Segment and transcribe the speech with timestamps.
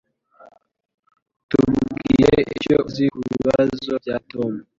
[1.49, 4.53] Tubwire icyo uzi kubibazo bya Tom